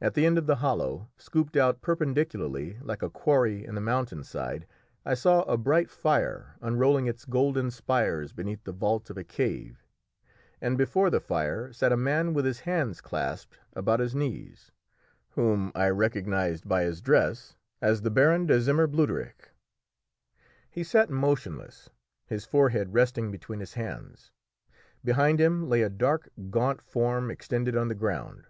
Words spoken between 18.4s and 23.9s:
de Zimmer Bluderich. He sat motionless, his forehead resting between his